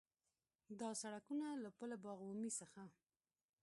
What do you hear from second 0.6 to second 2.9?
دا سړکونه له پُل باغ عمومي څخه